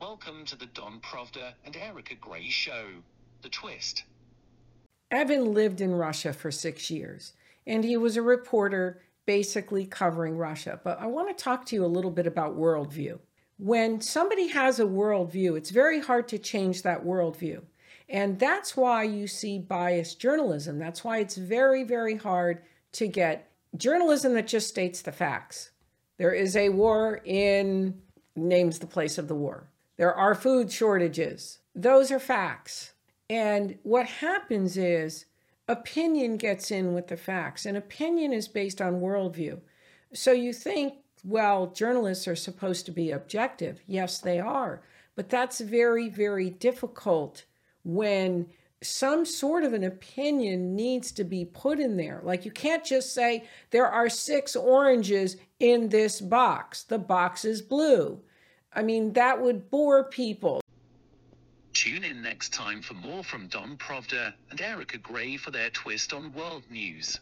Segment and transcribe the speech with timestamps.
[0.00, 2.86] Welcome to the Don Provda and Erika Grey Show.
[3.42, 4.04] The Twist.
[5.10, 7.32] Evan lived in Russia for six years,
[7.66, 10.78] and he was a reporter basically covering Russia.
[10.84, 13.18] But I want to talk to you a little bit about worldview.
[13.58, 17.62] When somebody has a worldview, it's very hard to change that worldview.
[18.08, 20.78] And that's why you see biased journalism.
[20.78, 22.62] That's why it's very, very hard
[22.92, 25.72] to get journalism that just states the facts.
[26.18, 28.00] There is a war in,
[28.36, 29.68] names the place of the war.
[29.98, 31.58] There are food shortages.
[31.74, 32.92] Those are facts.
[33.28, 35.26] And what happens is
[35.68, 39.60] opinion gets in with the facts, and opinion is based on worldview.
[40.14, 40.94] So you think,
[41.24, 43.82] well, journalists are supposed to be objective.
[43.86, 44.82] Yes, they are.
[45.14, 47.44] But that's very, very difficult
[47.84, 48.46] when
[48.80, 52.20] some sort of an opinion needs to be put in there.
[52.22, 57.60] Like you can't just say, there are six oranges in this box, the box is
[57.60, 58.20] blue.
[58.72, 60.60] I mean, that would bore people.
[61.72, 66.12] Tune in next time for more from Don Provda and Erika Grey for their twist
[66.12, 67.20] on world news.